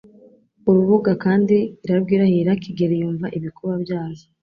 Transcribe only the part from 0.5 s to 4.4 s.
Urubuga kandi irarwirahiraKigeri yumva ibikuba byazo